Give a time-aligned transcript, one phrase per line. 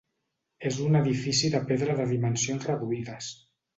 [0.69, 3.29] És un edifici de pedra de dimensions reduïdes.